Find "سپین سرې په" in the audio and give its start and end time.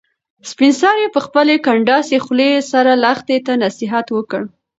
0.51-1.19